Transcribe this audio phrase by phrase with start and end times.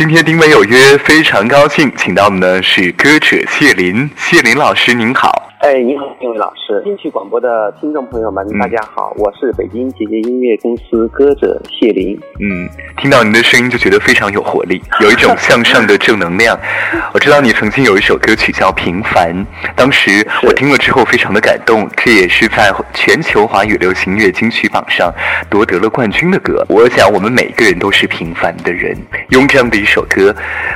[0.00, 5.49] 今天丁伟有约，非常高兴，请到的呢是歌者谢林，谢林老师您好。
[5.60, 12.18] 哎，你好，这位老师，金曲广播的听众朋友们，大家好，我是北京姐姐音乐公司歌者谢林。
[12.38, 12.66] 嗯，
[12.96, 16.58] 听到您的声音就觉得非常有活力， 有一种向上的正能量。
[17.12, 19.34] 我知道你曾经有一首歌曲叫《平凡》，
[19.76, 25.12] 当时我听了之后非常的感动，这也是在全球华语流行乐金曲榜上
[25.50, 26.64] 夺得了冠军的歌。
[26.70, 28.96] 我想我们每个人都是平凡的人，
[29.28, 30.34] 用这样的一首歌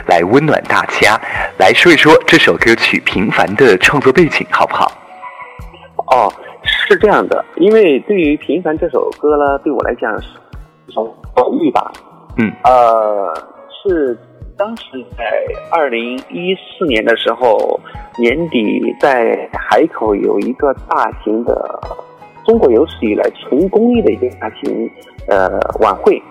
[0.08, 1.18] 来温暖大家。
[1.56, 4.73] 来说一说这首歌曲《平凡》的创作背景，好不好？
[6.06, 6.30] 哦，
[6.62, 10.28] 是这样的，因为对于《平凡》这首歌呢，对我来讲是
[10.86, 11.90] 一种偶遇吧。
[12.36, 13.34] 嗯，呃，
[13.70, 14.16] 是
[14.56, 14.84] 当时
[15.16, 15.24] 在
[15.72, 17.80] 二零一四年的时候
[18.18, 21.80] 年底，在海口有一个大型的
[22.44, 24.90] 中国有史以来纯公益的一个大型
[25.28, 26.22] 呃晚会。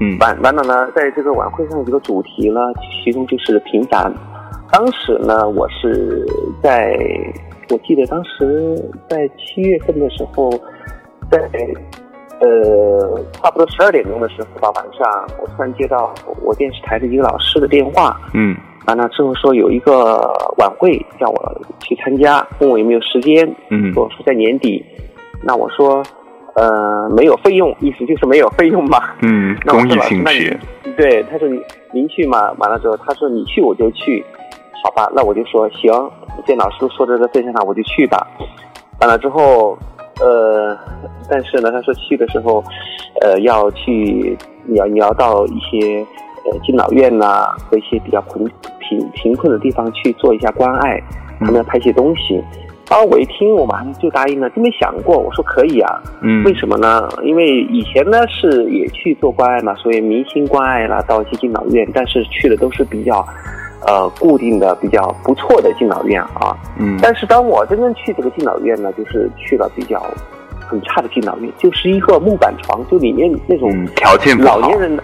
[0.00, 2.60] 嗯，完完了呢，在这个晚会上有个主题呢，
[3.04, 4.10] 其中就是平凡。
[4.72, 6.26] 当时呢，我是
[6.62, 6.96] 在。
[7.70, 8.76] 我记得当时
[9.08, 10.50] 在七月份的时候，
[11.30, 11.38] 在
[12.40, 16.12] 呃差不多十二点钟的时候吧，晚上我突然接到
[16.42, 20.20] 我电视台的一个老师的电话，嗯，完了之后说有一个
[20.58, 24.84] 晚会叫我去参加，问我有没有时间，嗯，我说在年底，
[25.44, 26.02] 那我说
[26.56, 30.58] 呃没有费用，意思就是没有费用嘛，嗯， 公益性质，
[30.96, 31.62] 对，他说您
[31.92, 34.24] 您去嘛，完了之后他说你去我就去，
[34.82, 35.92] 好吧，那我就说行。
[36.46, 38.26] 见老师说这个份上，我就去吧。
[39.00, 39.78] 完了之后，
[40.20, 40.76] 呃，
[41.28, 42.62] 但是呢，他说去的时候，
[43.22, 46.04] 呃，要去，你要你要到一些
[46.44, 48.44] 呃敬老院呐和一些比较贫
[48.78, 51.02] 贫贫困的地方去做一下关爱，
[51.38, 52.42] 他们要拍些东西。
[52.90, 55.16] 啊，我一听，我马上就答应了，就没想过。
[55.16, 57.08] 我说可以啊，嗯，为什么呢？
[57.22, 63.24] 因为以前呢是也去做关爱嘛，所以明星关爱啦，到一些敬老院，但是去的都是比较。
[63.86, 70.02] 呃，固定的比较不错的敬老院啊，嗯，但是当我真正去这个敬老院呢，就是去了比较
[70.68, 74.98] 很差的敬老院，就是一个木板床，就里面那种条件老年人，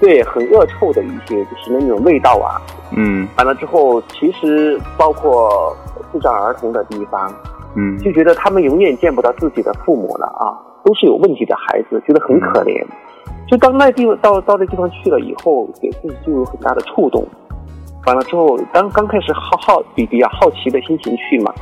[0.00, 2.60] 对，很恶臭的一些，就是那种味道啊，
[2.94, 5.74] 嗯，完了之后，其实包括
[6.12, 7.32] 智障儿童的地方，
[7.74, 10.52] 嗯，就觉得他们永远见不到自己的父母了啊，
[10.84, 12.84] 都是有问题的孩子，觉得很可怜，
[13.48, 17.26] 就当那地方到到那地方去了以后，给自己就有很大的触动。
[18.06, 21.52] 完了之后，刚刚开始好好比比较好奇的心情去嘛，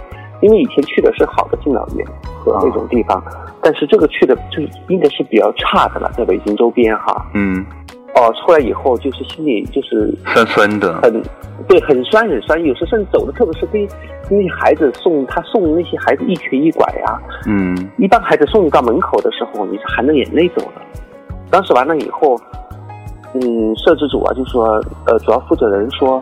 [0.41, 3.23] 因为以前去的是好的敬老院和那种地方，
[3.61, 7.27] 但是这个去的就应该是比较差的了，在北京周边哈。
[7.35, 7.67] 嗯。
[8.15, 11.23] 哦，出来以后就是心里就是酸酸的，很
[11.69, 12.61] 对，很酸很酸。
[12.65, 13.87] 有时甚至走的，特别是跟
[14.31, 17.21] 那些孩子送他送那些孩子一瘸一拐呀。
[17.47, 17.77] 嗯。
[17.97, 20.83] 一般孩子送你到门口的时候，你是含着眼泪走的。
[21.51, 22.41] 当时完了以后。
[23.35, 26.21] 嗯，摄制组啊，就说，呃，主要负责人说，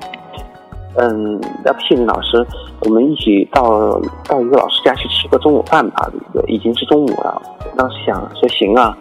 [0.96, 2.44] 嗯，要不谢林老师，
[2.80, 6.10] 我们一起到到一个老师家去吃个中午饭吧。
[6.48, 7.40] 已经是中午了，
[7.76, 8.96] 当时想说行啊，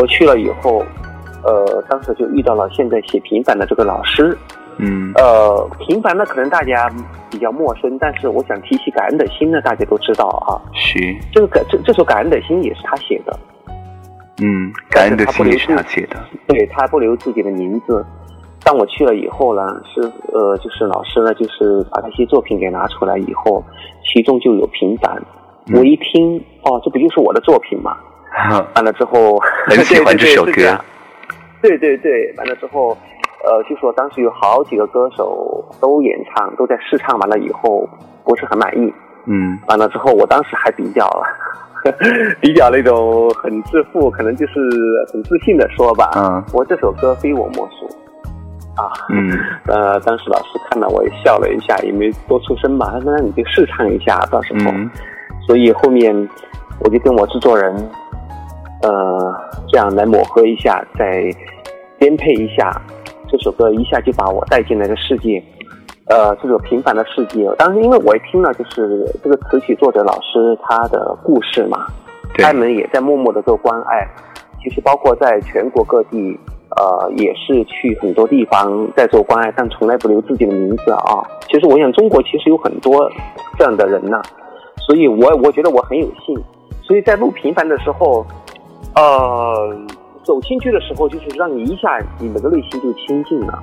[0.00, 0.84] 我去了以后，
[1.42, 4.36] 呃，当时就遇到了现在写平凡的这个老师。
[4.78, 5.12] 嗯。
[5.16, 6.88] 呃，平凡的，可能大家
[7.30, 10.56] 比较陌生，但是我想提起感恩的心呢，大家都知道啊。
[10.74, 10.98] 是。
[11.32, 13.38] 这个感这这首感恩的心也是他写的。
[14.40, 16.16] 嗯，感恩的心是他写的，
[16.46, 18.04] 对他不留自己的名字。
[18.64, 19.62] 当我去了以后呢，
[19.92, 20.00] 是
[20.32, 23.62] 呃，就是老师呢，就是把那些作品给拿出来以后，
[24.04, 25.20] 其中就有平凡。
[25.74, 27.96] 我一听，哦，这不就是我的作品吗？
[28.74, 30.52] 完了之后，很喜欢 这首歌。
[31.60, 32.96] 对对对，完了之后，
[33.44, 37.88] 呃，就说当时有好几个歌手都演唱，都在试唱完了以后，
[38.24, 38.92] 不是很满意。
[39.26, 41.06] 嗯，完了之后，我当时还比较。
[42.40, 44.54] 比较那种很自负，可能就是
[45.12, 46.10] 很自信的说吧。
[46.16, 47.88] 嗯，我这首歌非我莫属。
[48.74, 49.30] 啊，嗯，
[49.68, 52.88] 呃，当时老师看到我也笑了一下，也没多出声吧。
[52.92, 54.72] 他说：“那你就试唱一下，到时候。”
[55.46, 56.16] 所以后面
[56.80, 57.74] 我就跟我制作人，
[58.82, 59.34] 呃，
[59.68, 61.30] 这样来磨合一下，再
[61.98, 62.80] 编配一下
[63.28, 65.42] 这首歌，一下就把我带进了个世界。
[66.08, 71.86] 呃，这个平凡的世界，当时因为我一听了，就是这个词曲作者老师他的故事嘛，
[72.38, 74.06] 他们也在默默的做关爱，
[74.62, 76.38] 其实包括在全国各地，
[76.76, 81.22] 呃，也是去很多地方在做关爱，但从来不留自己的名字啊。
[81.48, 83.08] 其实我想，中国其实有很多
[83.56, 84.20] 这样的人呢，
[84.86, 86.36] 所以我我觉得我很有幸，
[86.82, 88.26] 所以在录平凡的时候，
[88.96, 89.76] 呃，
[90.24, 93.58] 走进去的时候，就是让你一下，你的内心就清净了。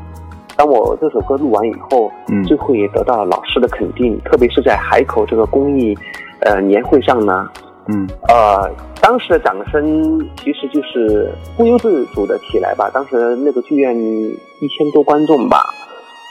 [0.60, 5.98] 当我这首歌录完以后，嗯，最后也得到了老师的肯定，特别是在海口这个公益，
[6.42, 7.50] 呃年会上呢，
[7.88, 8.70] 嗯，呃，
[9.02, 12.92] 当当时的掌声其实就是不由自主的起来吧。
[12.94, 15.74] 当时那个剧院一千多观众吧，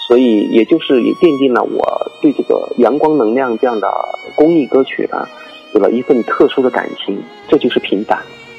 [0.07, 1.85] 所以也就是也奠定了我
[2.23, 3.93] 对这个阳光能量这样的
[4.37, 5.27] 公益歌曲呢，
[5.75, 7.21] 有了一份特殊的感情。
[7.49, 8.17] 这就是平凡。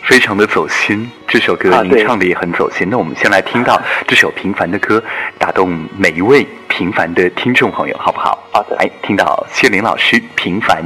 [0.09, 2.87] 非常的走心，这首歌您唱的也很走心。
[2.89, 5.01] 那我们先来听到这首平凡的歌，
[5.37, 8.39] 打动每一位平凡的听众朋友，好不好？
[8.51, 8.75] 好的。
[8.77, 10.83] 来，听到谢林老师《平凡》。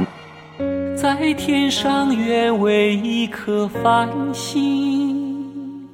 [0.94, 5.88] 在天上愿为一颗繁星，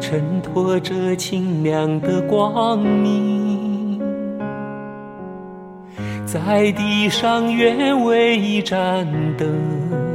[0.00, 4.00] 衬托着清凉的光明；
[6.24, 9.06] 在地上愿为一盏
[9.36, 10.09] 灯。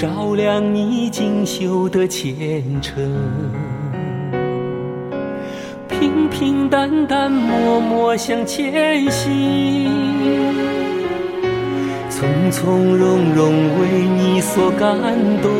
[0.00, 3.06] 照亮你锦绣的前程，
[5.90, 9.90] 平平淡淡默默向前行，
[12.08, 14.96] 从从容容为你所感
[15.42, 15.50] 动，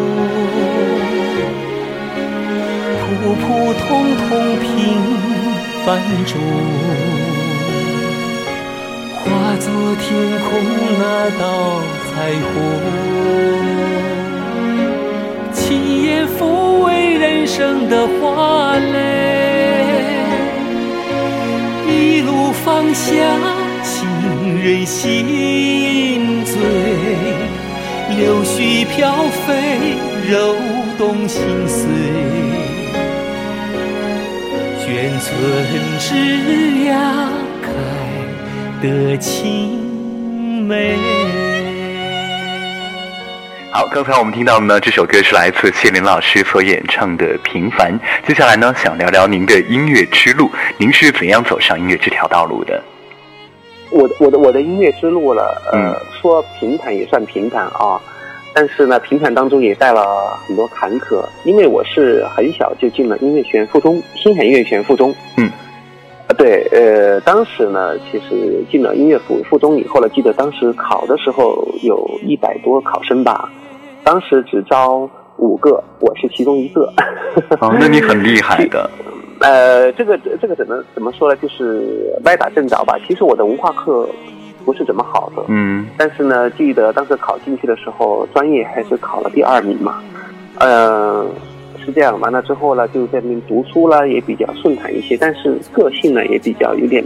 [2.97, 4.73] 普普通通平
[5.85, 6.41] 凡中，
[9.17, 9.29] 化
[9.59, 9.69] 作
[10.01, 10.09] 天
[10.41, 10.49] 空
[10.99, 12.49] 那道彩虹。
[16.39, 18.97] 抚慰人生的花蕾，
[21.89, 23.15] 一路芳香，
[23.83, 23.99] 沁
[24.63, 26.55] 人心醉。
[28.17, 29.13] 柳絮飘
[29.47, 29.97] 飞，
[30.29, 30.57] 揉
[30.99, 31.89] 动心碎。
[34.83, 34.89] 眷
[35.21, 35.29] 村
[35.99, 36.09] 枝
[36.85, 36.89] 桠
[37.63, 37.69] 开
[38.83, 40.99] 得清美。
[43.73, 47.97] 好，刚才我们听到的呢，这首歌是来自谢林老师所演唱的《平凡》。
[48.27, 52.83] 接下来呢，想聊聊您的音乐之路，您是怎样走上音乐这条道路的？
[53.93, 58.01] 我的我的我的音乐之路了，呃，说平坦也算平坦啊，
[58.53, 65.15] 但是呢，平坦当中也带了很多坎坷，因为我是很小就进了音乐学院附中，星海音乐学院附中。
[65.37, 65.49] 嗯。
[66.27, 73.49] 啊，对，呃，当时呢，其实进了音乐附附中以后呢，记得当时考的时候有一百多考生吧。
[74.05, 76.93] 当时只招五个，我是其中一个。
[77.61, 78.89] 哦，那你很厉害的。
[79.41, 81.37] 呃，这个这个怎么怎么说呢？
[81.41, 82.99] 就是歪打正着吧。
[83.07, 84.07] 其实我的文化课
[84.67, 85.43] 不是怎么好的。
[85.49, 85.87] 嗯。
[85.97, 90.03] 但是呢，记得当时考进去的时候，专业还是考了第二名嘛。
[90.59, 91.27] 嗯，
[91.83, 92.21] 是这样。
[92.21, 95.17] 完了之后呢，就在那边读书了，也比较顺坦一些。
[95.17, 97.03] 但是个性呢，也比较有点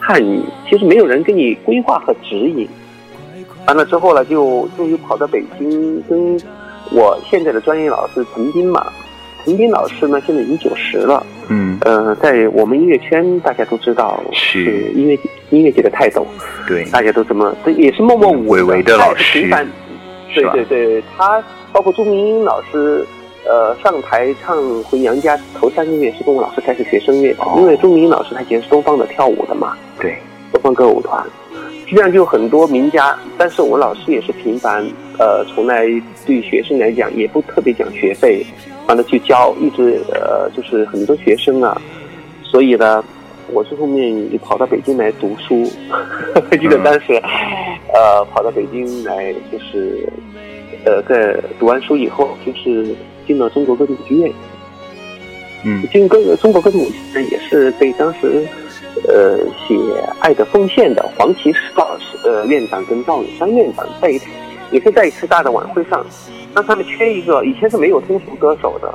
[0.00, 0.42] 叛逆。
[0.70, 2.66] 其实没有人给你规划和指引。
[3.68, 6.40] 完了之后呢，就终于跑到北京，跟
[6.90, 8.86] 我现在的专业老师陈斌嘛。
[9.44, 11.22] 陈斌老师呢，现在已经九十了。
[11.48, 11.76] 嗯。
[11.82, 15.18] 呃，在我们音乐圈，大家都知道是音乐
[15.50, 16.26] 音乐界的泰斗。
[16.66, 16.82] 对。
[16.86, 19.46] 大家都这么，这也是默默无闻的老师。
[20.34, 23.04] 对对对，他包括朱明英老师，
[23.46, 29.76] 呃，上台唱《回娘家》头三个月是跟我老师开始学声乐的，因为朱明英老师他以前是东方的跳舞的嘛。
[30.00, 30.16] 对。
[30.52, 31.22] 东方歌舞团。
[31.88, 34.84] 实际上就很多名家，但是我们老师也是平凡，
[35.18, 35.86] 呃，从来
[36.26, 38.44] 对学生来讲也不特别讲学费，
[38.86, 41.80] 完了去教，一直呃就是很多学生啊，
[42.42, 43.02] 所以呢，
[43.50, 45.64] 我是后面就跑到北京来读书，
[46.60, 47.14] 记得当时，
[47.94, 50.06] 呃，跑到北京来就是，
[50.84, 52.94] 呃，在读完书以后就是
[53.26, 54.30] 进了中国歌剧舞剧院，
[55.64, 58.46] 嗯，进歌中国歌剧舞剧院也是被当时。
[59.06, 59.74] 呃，写
[60.20, 64.20] 《爱的奉献》的黄绮士老师，呃，院长跟赵永山院长在一，
[64.70, 66.04] 也是在一次大的晚会上，
[66.54, 68.92] 那他们缺一个，以前是没有通俗歌手的。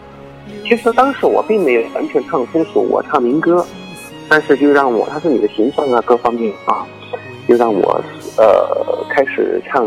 [0.64, 3.66] 其实当时我并没有完全唱通俗，我唱民歌，
[4.30, 6.86] 但是就让我，他是你的形象啊，各方面啊，
[7.48, 8.02] 就让我
[8.38, 9.86] 呃开始唱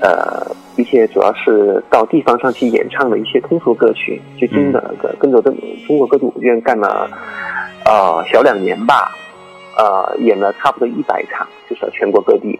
[0.00, 7.08] 呃一些主要是到地方上去演唱的一些通俗歌曲，就真的跟着中中国歌剧舞剧院干了
[7.84, 9.14] 呃小两年吧。
[9.76, 12.58] 呃，演了差不多一百场，就是全国各地。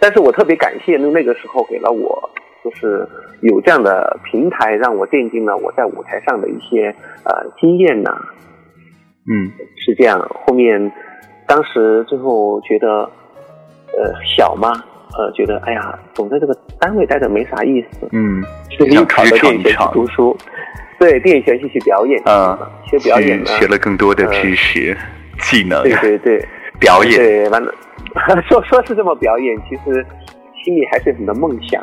[0.00, 2.30] 但是我特别感谢那那个时候给了我，
[2.62, 3.08] 就是
[3.40, 6.94] 有这样的平台，让我奠定了我在舞台上的一些
[7.24, 8.10] 呃经验呐。
[9.26, 10.20] 嗯，是这样。
[10.46, 10.92] 后面
[11.46, 13.08] 当时最后觉得，
[13.96, 14.70] 呃，小嘛，
[15.16, 18.06] 呃，觉得哎呀，总在这个单位待着没啥意思。
[18.12, 18.44] 嗯，
[18.78, 20.36] 就跑到电影学去读书，
[20.98, 24.94] 对，电影学系去表演，啊，学表演呢，学了更多的知识。
[25.50, 25.82] 技能。
[25.82, 26.48] 对对对，
[26.78, 27.16] 表演。
[27.16, 27.72] 对完了，
[28.48, 30.04] 说说是这么表演，其实
[30.64, 31.80] 心里还是很多梦想，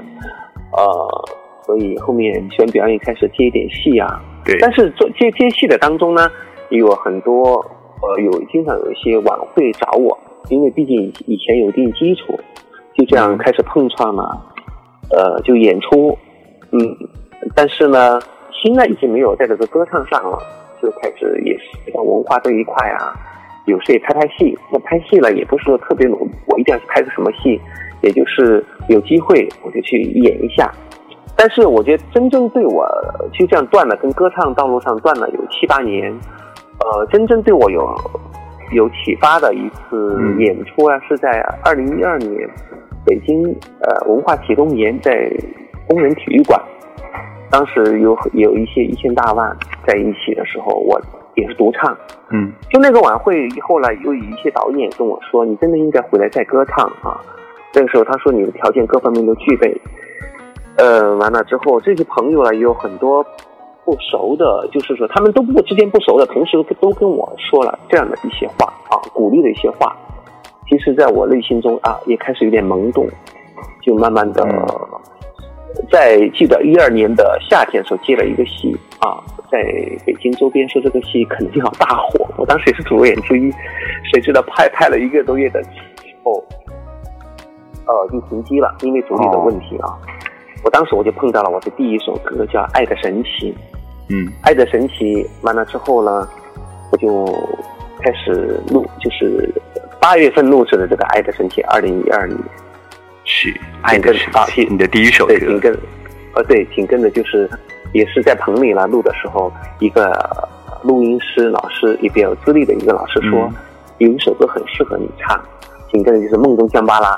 [0.71, 1.25] 呃，
[1.65, 4.21] 所以后面选表演开始接一点戏啊。
[4.43, 6.29] 对，但是做接接戏的当中呢，
[6.69, 7.55] 有很多
[8.01, 10.17] 呃有经常有一些晚会找我，
[10.49, 12.39] 因为毕竟以前有一定基础，
[12.97, 14.47] 就这样开始碰撞了。
[15.13, 16.17] 呃，就演出，
[16.71, 16.79] 嗯，
[17.53, 18.17] 但是呢，
[18.53, 20.39] 心呢已经没有在这个歌唱上了，
[20.81, 23.13] 就开始也是像文化这一块啊，
[23.65, 24.57] 有时也拍拍戏。
[24.71, 27.59] 那拍戏了也不是说特别努，我一定要去拍个什么戏，
[28.01, 30.71] 也就是有机会我就去演一下。
[31.35, 32.87] 但是我觉得真正对我
[33.33, 36.11] 就这样断了，跟歌唱道路上断了有七八年，
[36.79, 37.95] 呃，真正对我有
[38.73, 41.29] 有启发的一次演出啊，是在
[41.63, 42.49] 二零一二年。
[43.03, 43.43] 北京
[43.79, 45.27] 呃文化启动年在
[45.87, 46.61] 工人体育馆，
[47.49, 51.01] 当时有有一些一线大腕在一起的时候，我
[51.35, 51.95] 也是独唱。
[52.29, 57.19] 嗯，就那个晚会后来有一些导演跟我说：“你真的应该回来再歌唱啊！”
[57.73, 59.81] 那个时候他说你的条件各方面都具备。
[60.77, 63.23] 呃，完了之后这些朋友呢也有很多
[63.83, 69.95] 不熟的，就是说他们都不之间不熟的，同时都跟我说了这样的一些话啊，鼓励的一些话。
[70.69, 73.05] 其实，在我内心中啊，也开始有点懵懂，
[73.81, 74.47] 就慢慢的，
[75.91, 79.19] 在记得一二年的夏天时候接了一个戏啊，
[79.51, 79.61] 在
[80.05, 83.51] 北京周边说这个戏肯定要大火，我当时也是主演之一，
[84.11, 86.43] 谁知道拍拍了一个多月的以后，
[87.85, 89.93] 呃，就停机了，因为主力的问题啊。
[90.63, 93.51] 我当时我就碰到了我的第一首歌，叫《爱的神奇》。
[94.09, 96.27] 嗯，《爱的神奇》完了之后呢，
[96.91, 97.25] 我就
[97.99, 99.53] 开始录，就是。
[99.99, 102.35] 八月份录制的这个《爱的神奇》，二零一二年
[103.23, 103.49] 是
[103.83, 105.33] 《爱的神奇》，你的第一首歌。
[105.37, 105.77] 对，紧跟，
[106.33, 107.47] 呃，对，紧跟着就是，
[107.93, 110.11] 也是在棚里来录的时候，一个
[110.83, 113.49] 录音师老师也比较资历的一个老师说，
[113.99, 115.39] 有一首歌很适合你唱，
[115.91, 117.09] 紧跟着就是《梦中香巴拉》。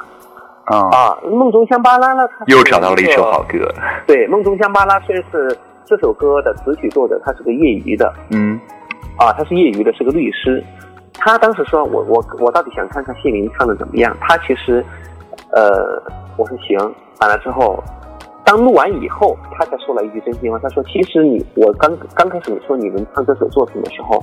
[0.65, 3.70] 啊啊，《梦中香巴拉》呢，又找到了一首好歌。
[4.08, 8.13] 对，《梦中香巴拉》虽然是这首歌的词曲作者，他是个业余的。
[8.30, 8.60] 嗯。
[9.18, 10.63] 啊，他是业余的，是个律师。
[11.15, 14.84] 他当时说：“我我我到底想看看谢林唱的怎么样？”他其实，
[15.51, 16.01] 呃，
[16.38, 16.80] 我说行。
[17.20, 17.82] 完了之后，
[18.45, 20.59] 当录完以后，他才说了一句真心话。
[20.59, 24.21] 他说：“其实你，我刚刚开始你说你们唱这首作品的时候，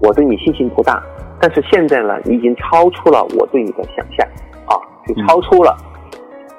[0.00, 1.02] 我对你信心不大。
[1.40, 4.26] 但是现在呢，你已经超出了我对你的想象
[4.66, 5.76] 啊，就超出了。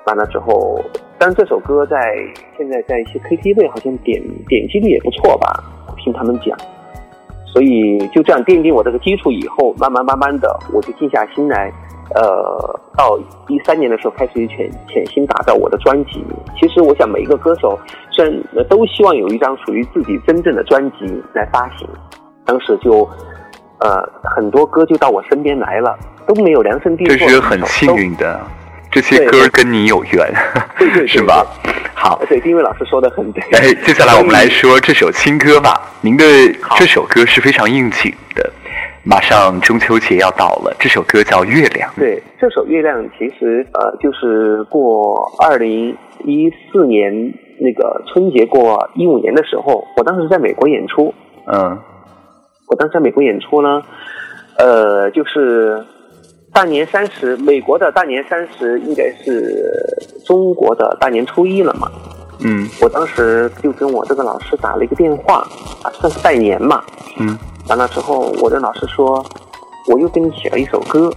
[0.06, 0.80] 完了之后，
[1.18, 1.98] 但这首歌在
[2.58, 5.64] 现在在一些 KTV 好像点点击率也不错吧？
[5.98, 6.58] 听他们讲。”
[7.54, 11.72] 所以就这样奠定我这个基础以后，慢慢慢慢的，我就静下心来，
[12.14, 16.24] 呃，到一三年的时候开始潜潜心打造我的专辑。
[16.60, 17.78] 其实我想每一个歌手，
[18.12, 21.88] 虽然都希望有一张属于自己真正的专辑来发行，
[22.46, 23.10] 当时就，
[23.80, 24.02] 呃，
[24.36, 25.98] 很多歌就到我身边来了，
[26.28, 27.18] 都没有量身定做。
[27.18, 28.40] 这是很幸运的，
[28.92, 30.34] 这些歌跟你有缘，
[30.78, 31.46] 对 对是吧？
[31.96, 33.42] 好，对，丁伟老师说的很对。
[33.54, 35.82] 哎，接下来我们来说这首新歌吧。
[36.02, 36.24] 您的
[36.78, 38.54] 这首歌是非常应景的，
[39.06, 41.90] 马上中秋节要到了，这首歌叫《月亮》。
[41.96, 45.96] 对，这首《月亮》其实呃，就是过二零
[46.26, 47.14] 一四年
[47.60, 51.14] 那个春节过一五年的时候，我当时在美国演出。
[51.46, 51.78] 嗯，
[52.68, 53.84] 我当时在美国演出呢，
[54.58, 55.86] 呃，就是。
[56.54, 59.62] 大年三十，美国的大年三十应该是
[60.26, 61.92] 中国的大年初一了嘛？
[62.46, 65.40] 嗯，我当时就跟我这个老师打了一个电话，
[65.84, 66.82] 啊，算是拜年嘛。
[67.20, 69.26] 嗯，完了之后，我的老师说，
[69.88, 71.12] 我又给你写了一首歌，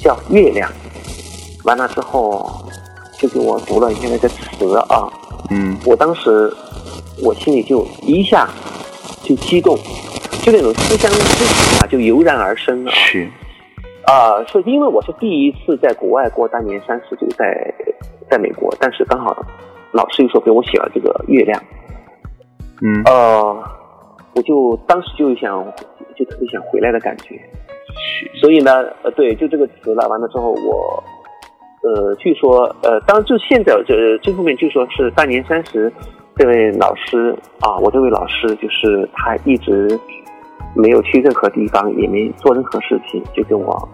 [0.00, 0.70] 叫《月亮》。
[1.64, 2.64] 完了之后，
[3.18, 5.08] 就给我读了一下那个词啊。
[5.50, 6.52] 嗯，我当时
[7.22, 8.48] 我心里就一下
[9.22, 9.76] 就激动，
[10.42, 12.92] 就那种思乡之情啊，就油然而生了。
[12.92, 13.28] 是。
[14.04, 17.74] 啊，是因为我是第一次在国外过大年三十，就在
[18.30, 19.36] 在美国，但是刚好
[19.90, 21.60] 老师又说给我写了这个月亮，
[22.82, 23.64] 嗯，呃，
[24.36, 25.64] 我就当时就想，
[26.14, 27.34] 就特别想回来的感觉，
[28.40, 31.02] 所以呢，呃，对，就这个词了，完了之后我，
[31.82, 35.92] 呃，据说，呃，当就现在这这后面据说是大年三十，
[36.36, 39.98] 这位老师啊，我这位老师就是他一直。
[40.78, 43.88] 没有去任何地方，也没做任何事情，就跟我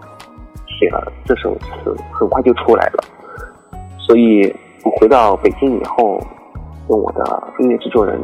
[0.67, 3.03] 写了这首词，很快就出来了。
[3.97, 6.19] 所以我回到北京以后，
[6.85, 8.19] 跟我的音乐制作人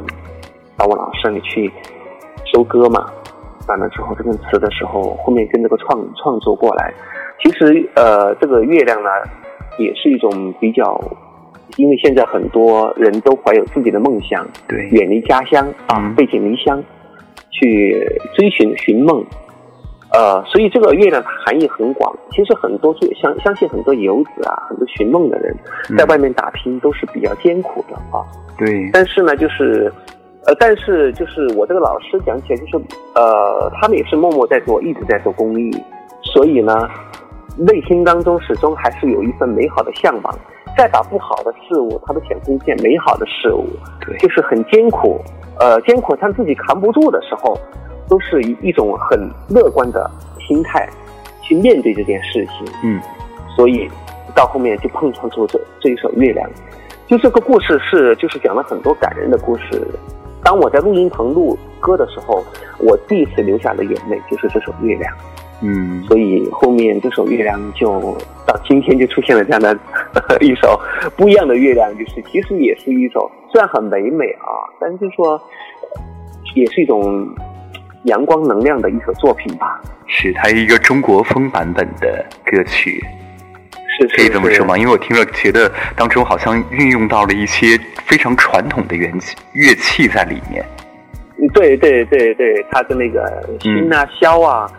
[0.75, 1.71] 到我老师那里去
[2.59, 3.09] 收割嘛。
[3.69, 6.93] 完了之后，这个词的时候，后面跟这个创创作过来。
[7.41, 9.09] 其实，呃，这个月亮呢，
[9.77, 10.99] 也是一种比较，
[11.77, 16.83] 因为现在很多人都怀有自己的梦想，对，远离家乡啊，背井离乡。
[17.51, 17.93] 去
[18.35, 19.21] 追寻寻梦，
[20.13, 22.15] 呃，所以这个月亮它含义很广。
[22.31, 25.53] 其实很多相相信很多游子啊，很多寻梦的人，
[25.97, 28.23] 在外面打拼都是比较艰苦的啊。
[28.57, 28.89] 对。
[28.93, 29.91] 但是呢，就是，
[30.49, 35.69] 呃，但是就是我这个老师讲起来，就是呃，他们也是默默在做，一直在做公益，
[36.23, 36.89] 所以呢，
[37.55, 40.35] 内心当中始终还是有一份美好的向往。
[40.75, 43.67] 再把不好的事物，他都想呈现美好的事物，
[44.03, 45.21] 对，就是很艰苦，
[45.59, 47.55] 呃，艰苦他自己扛不住的时候，
[48.07, 50.89] 都是以一种很乐观的心态
[51.43, 52.99] 去面对这件事情，嗯，
[53.55, 53.87] 所以
[54.33, 56.49] 到后面就碰撞出这这一首月亮，
[57.05, 59.85] 就这个故事是就是讲了很多感人的故事。
[60.49, 62.43] 当我在录音棚录歌的时候，
[62.79, 65.15] 我第一次流下的眼泪就是这首月亮。
[65.61, 69.77] 嗯，所以后面这首月亮就到今天就出现了这样的
[70.41, 70.75] 一首
[71.15, 75.39] 不一样的月亮，就是其实也是一首虽然很唯美啊，但是说
[76.55, 77.27] 也是一种
[78.05, 79.79] 阳光能量的一首作品吧。
[80.07, 83.18] 是它一个中国风版本的歌曲，是
[84.07, 84.77] 可以这么说吗？
[84.77, 90.65] 因为我听了觉得当中好像运用到了一些非常传统的乐器乐器在里面。
[91.53, 94.69] 对对对对，它跟那个新啊、箫啊。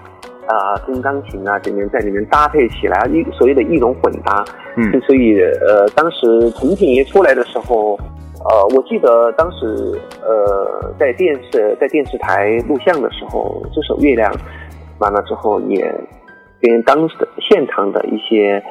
[0.47, 7.97] 啊，跟钢琴啊，里面在里面搭配起来，一所谓的一种混搭，嗯，所以呃，当时成品一出来的时候，
[8.45, 14.33] 呃，我记得当时呃，在电视在电视台录像的时候，这首《月亮》
[14.99, 15.85] 完了之后，也
[16.61, 18.63] 跟当时的现场的一些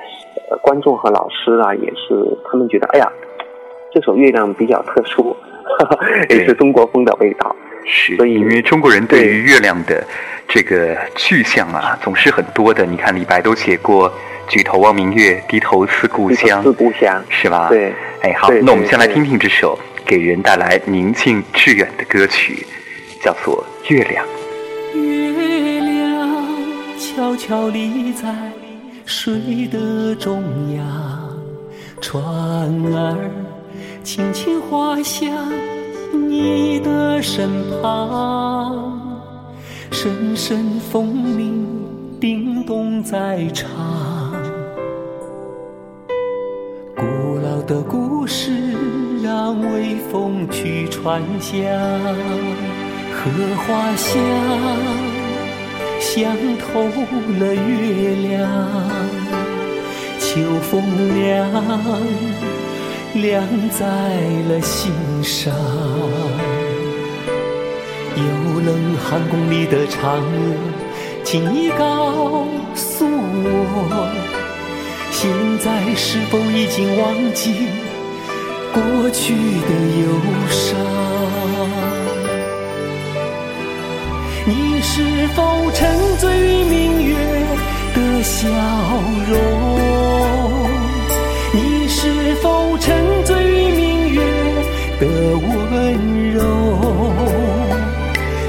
[0.50, 3.12] 呃观众和老师啊，也是他们觉得，哎呀，
[3.94, 5.36] 这首《月亮》比较特殊，
[6.30, 7.56] 也是中国风的味道。
[7.86, 10.06] 是，因为中国人对于月亮的
[10.48, 12.86] 这个具象啊，总是很多的。
[12.86, 14.12] 你看李白都写过
[14.48, 17.70] “举头望明月，低头思故乡”，思故乡是吧？
[17.70, 22.64] 对，哎，好，那我们先来听听这首给人带来宁静致远的歌曲，
[23.22, 24.24] 叫做《月亮》。
[24.94, 25.89] 月亮
[27.20, 28.34] 悄悄立在
[29.06, 30.42] 水的中
[30.78, 31.38] 央，
[32.00, 32.24] 船
[32.96, 33.30] 儿
[34.06, 35.30] 轻轻划向。
[36.14, 37.50] 你的身
[37.82, 39.28] 旁，
[39.92, 41.68] 声声风铃
[42.22, 43.68] 叮咚在唱，
[46.96, 47.04] 古
[47.44, 48.54] 老的故事
[49.22, 51.60] 让微风去传香，
[53.12, 53.30] 荷
[53.68, 54.18] 花香
[56.00, 56.82] 像透
[57.40, 58.50] 了月亮，
[60.20, 60.82] 秋风
[61.22, 61.50] 凉。
[63.16, 63.86] 凉在
[64.48, 64.94] 了心
[65.24, 65.52] 上，
[68.16, 68.22] 有
[68.62, 70.56] 冷寒宫里的嫦娥，
[71.24, 72.46] 请你告
[72.76, 74.08] 诉我，
[75.10, 77.68] 现在是否已经忘记
[78.72, 79.72] 过去的
[80.02, 80.06] 忧
[80.48, 81.79] 伤？
[85.00, 87.16] 是否沉醉于明月
[87.96, 88.50] 的笑
[89.30, 89.34] 容？
[91.54, 94.22] 你是否沉醉于明月
[95.00, 95.08] 的
[95.38, 96.44] 温柔？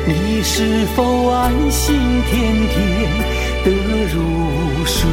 [0.08, 1.94] 你是否安心
[2.28, 2.76] 甜甜
[3.64, 3.70] 的
[4.12, 4.18] 入
[4.84, 5.08] 睡？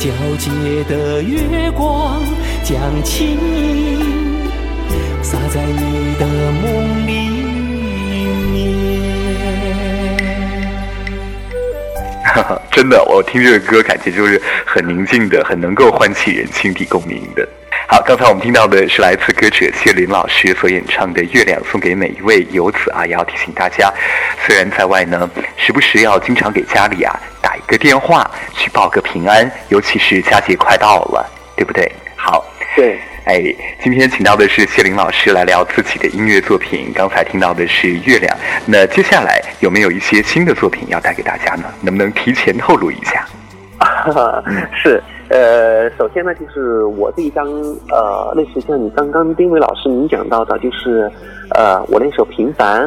[0.00, 0.50] 皎洁
[0.88, 2.20] 的月光
[2.64, 3.38] 将情
[5.22, 6.26] 洒在你的
[6.60, 7.37] 梦里
[12.70, 17.46] 真的，我听这个歌，感觉就是很宁静的，很能够唤起人心底共鸣的。
[17.86, 23.06] 好，刚才我们听到的是来自歌者谢林老师所演唱的《月亮》，送给每一位游子啊！
[23.06, 23.90] 也要提醒大家，
[24.46, 31.90] 虽然在外呢，时不时要经常给家里啊打一个电话，去报个平安，尤其是佳节快到了，对不对？
[32.14, 32.44] 好，
[32.76, 32.98] 对。
[33.28, 36.90] 哎，今天请到的是谢林老师来聊自己的音乐作品。
[36.94, 41.64] 刚才听到的是《月亮》，那接下来有没有一些新的作品要带给大家呢？
[41.82, 43.26] 能不能提前透露一下？
[44.72, 47.46] 是，呃，首先呢，就是我这一张，
[47.90, 51.12] 呃，类似像你刚刚丁伟老师您讲到的，就是
[51.50, 52.80] 呃，我那首《平凡》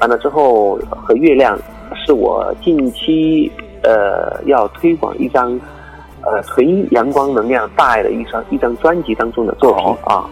[0.00, 1.56] 完了之后和《月亮》，
[2.04, 3.48] 是我近期
[3.84, 5.56] 呃要推广一张。
[6.24, 10.28] 呃，纯阳光能量大爱的一张一张专辑当中的作品啊，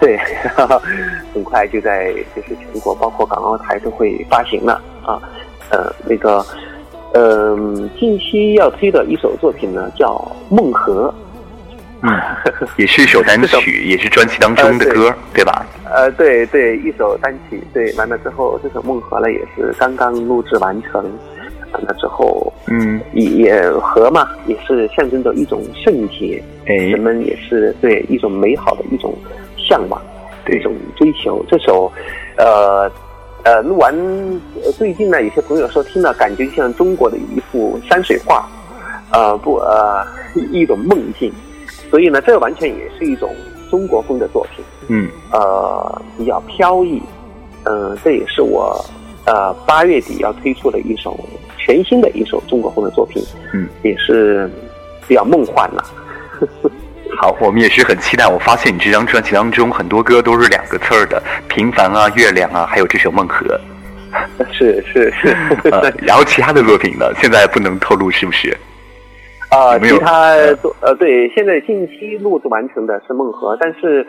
[0.00, 0.16] 对，
[1.34, 5.20] 很快就在就是全国包括港澳台都会发行了啊，
[5.70, 6.44] 呃，那个，
[7.12, 10.14] 嗯，近期要推的一首作品呢叫
[10.54, 11.12] 《梦河》，
[12.08, 12.18] 嗯，
[12.78, 15.66] 也是一首单曲， 也是专辑当中的歌，对吧？
[15.92, 21.04] 呃，对对，一首单曲，对，完了之后这首《梦河》呢也是刚刚录制完成。
[21.72, 29.14] 完了之后，嗯，也河嘛，也是象征着一种圣洁，哎，人们也是对一种美好的一种
[29.56, 30.00] 向往，
[30.48, 31.44] 一种追求。
[31.48, 31.90] 这首，
[32.36, 32.90] 呃，
[33.44, 33.94] 呃，录完，
[34.76, 38.48] 最近呢，有些朋友说听了感觉像中国的一幅山水画，
[39.12, 40.04] 呃，不，呃，
[40.52, 41.32] 一种梦境。
[41.90, 43.34] 所以呢，这完全也是一种
[43.70, 47.02] 中国风的作品，嗯，呃，比较飘逸，
[47.64, 48.84] 嗯，这也是我，
[49.26, 51.18] 呃，八月底要推出的一首。
[51.60, 54.50] 全新的一首中国风的作品，嗯，也是
[55.06, 55.84] 比较梦幻了。
[57.20, 58.26] 好，我们也是很期待。
[58.26, 63.60] 我发现你这张专辑当中很多歌都是两个字儿的，平凡啊，月亮啊，还有这首梦河。
[64.50, 65.36] 是是是。
[65.98, 67.12] 然后其他的作品呢？
[67.20, 68.56] 现在不能透露是不是？
[69.50, 74.06] 啊，其他作呃对，现在近期录制完成的是梦河，但是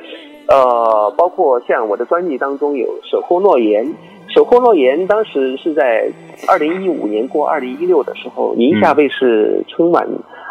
[0.47, 3.93] 呃，包括像我的专辑当中有守候诺言。
[4.33, 6.09] 守候诺言当时是在
[6.47, 10.07] 二零一五年过二零一六的时候，宁夏卫视春晚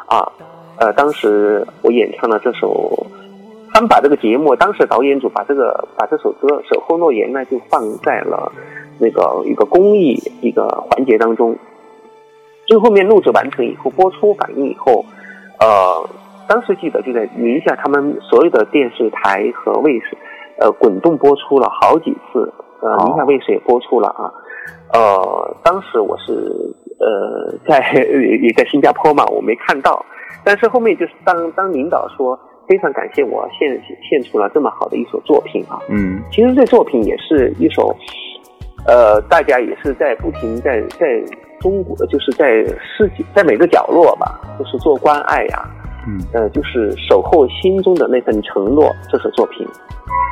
[0.07, 0.21] 啊，
[0.79, 3.07] 呃，当时我演唱了这首，
[3.73, 8.53] 他们把这个节目，当时导演组把这个把这首歌《守候诺言》呢就放在了
[8.99, 11.57] 那个一个公益一个环节当中，
[12.67, 15.07] 最后面录制完成以后播出反应以后，
[15.59, 16.07] 呃，
[16.47, 20.19] 当时记得就在宁夏他们所有的电视台和卫视，
[20.59, 22.53] 呃，滚动播出了好几次。
[22.83, 24.33] 呃，宁夏卫视也播出了啊，
[24.93, 26.33] 呃，当时我是
[26.99, 27.79] 呃在
[28.43, 30.05] 也在新加坡嘛，我没看到，
[30.45, 37.95] 但是后面就是当当领导说非常感谢我献献出了这么好的一首作品啊，嗯，其实这作品也是一首，
[38.87, 41.23] 呃，大家也是在不停在在
[41.61, 42.65] 中国，就是在
[42.97, 45.69] 世界在每个角落吧，就是做关爱呀，
[46.07, 49.67] 嗯，呃，就是守候心中的那份承诺，这首作品。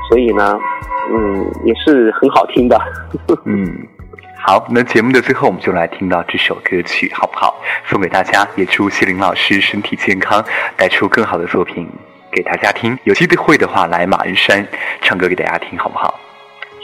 [0.09, 0.59] 所以呢，
[1.13, 2.81] 嗯，也是很好听的。
[3.45, 3.87] 嗯，
[4.39, 7.61] 好，那节目的最后，我们就来听到这首歌曲，好不好？
[7.85, 10.43] 送给大家，也祝谢林老师身体健康，
[10.77, 11.87] 带出更好的作品
[12.33, 12.99] 给大家听。
[13.05, 14.67] 有机会的话，来马鞍山
[15.03, 16.19] 唱歌给大家听，好不好？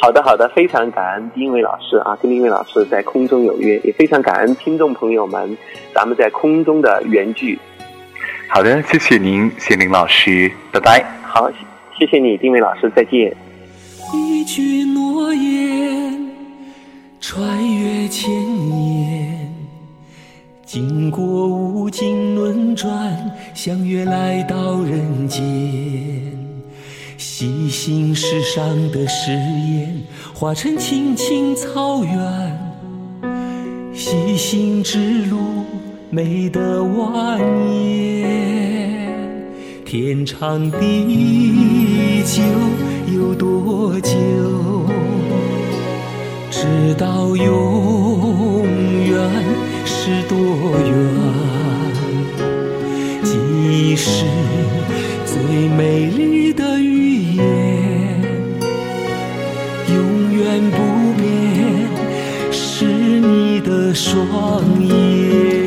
[0.03, 5.57] 好的，好的，非常感恩丁伟老师啊，跟丁伟老师在空中有约，也非常感恩听众朋友们，
[5.95, 7.59] 咱们在空中的缘聚。
[8.49, 11.05] 好的，谢谢您，谢林老师，拜拜。
[11.23, 11.51] 好。
[11.99, 13.35] 谢谢你，丁伟老师，再见。
[14.13, 16.31] 一句诺言，
[17.21, 18.31] 穿越千
[18.69, 19.55] 年，
[20.67, 22.91] 经过无尽轮转，
[23.55, 25.43] 相约来到人间。
[27.17, 30.03] 细心世上的誓言，
[30.35, 32.75] 化成青青草原。
[33.95, 35.65] 细心之路，
[36.15, 37.41] 美的蜿蜒。
[39.85, 42.41] 天长地久
[43.13, 44.13] 有多久？
[46.53, 48.65] 直到永
[49.09, 49.29] 远
[49.85, 50.39] 是多
[50.87, 50.95] 远？
[53.25, 54.25] 即使
[55.27, 57.43] 最美丽的语言，
[59.93, 59.97] 永
[60.33, 60.77] 远不
[61.21, 61.27] 变
[62.53, 65.64] 是你的双眼。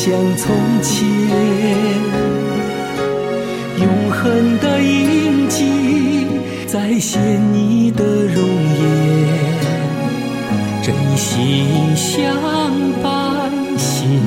[0.00, 0.96] 像从前。
[3.80, 6.28] 永恒的印记，
[6.68, 7.20] 再现
[7.52, 8.44] 你的容
[8.78, 8.86] 颜。
[10.84, 12.32] 真心相
[13.02, 14.20] 伴，心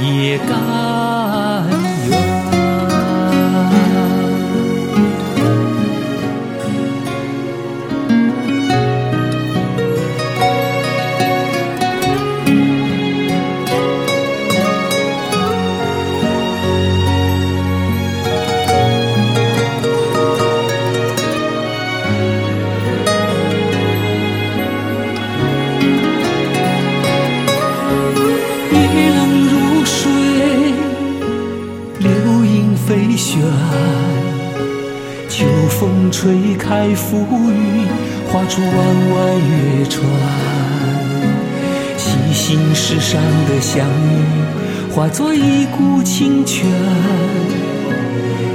[0.00, 0.58] 也甘
[43.10, 46.64] 上的相遇，化作一股清泉。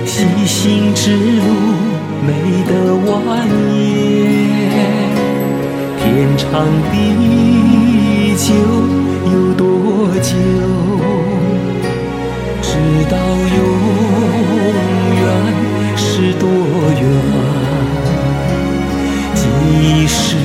[0.06, 1.44] 细心之路，
[2.26, 2.32] 美
[2.66, 2.72] 得
[3.04, 3.30] 蜿蜒。
[6.00, 6.06] 天
[6.38, 6.48] 长
[6.90, 6.94] 地
[8.38, 8.56] 久
[9.34, 9.66] 有多
[10.22, 10.32] 久？
[12.62, 12.70] 直
[13.12, 13.18] 到
[13.58, 13.60] 永
[15.20, 15.22] 远。
[15.98, 16.48] 是多
[17.02, 17.04] 远？
[19.36, 19.44] 即
[20.08, 20.38] 使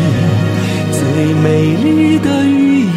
[0.90, 1.00] 最
[1.32, 2.88] 美丽的语言，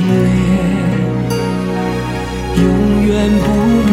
[3.29, 3.45] 不
[3.85, 3.91] 变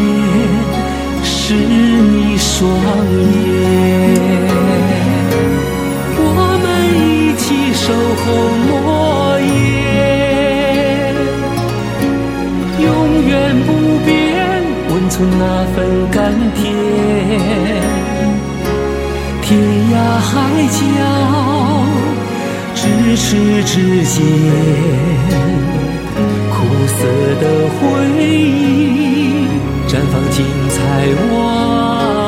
[1.23, 3.39] 是你双眼。
[6.17, 6.19] 我
[6.63, 6.65] 们
[6.99, 6.99] 一
[7.37, 7.43] 起
[7.75, 7.83] 守
[8.21, 8.23] 候
[8.67, 8.69] 诺
[9.41, 9.49] 言，
[12.81, 12.89] 永
[13.29, 13.31] 远
[13.67, 13.69] 不
[14.05, 14.09] 变
[14.91, 15.43] 温存那
[15.75, 15.79] 份
[16.11, 16.17] 甘
[16.55, 16.61] 甜。
[19.43, 19.49] 天
[19.93, 20.31] 涯海
[20.71, 20.79] 角，
[22.77, 22.79] 咫
[23.17, 23.21] 尺
[23.65, 24.19] 之间，
[26.51, 26.55] 苦
[26.87, 26.99] 涩
[27.41, 27.81] 的回
[28.23, 29.10] 忆，
[29.91, 32.20] 绽放精彩我